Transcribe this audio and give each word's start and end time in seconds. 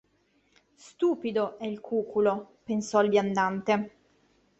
Stupido, 0.77 1.59
è 1.59 1.67
il 1.67 1.79
cuculo,– 1.79 2.53
pensò 2.65 3.03
il 3.03 3.09
viandante 3.11 3.91